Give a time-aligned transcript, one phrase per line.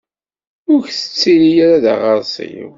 [0.71, 2.67] Ur k-ttili ara d aɣersiw!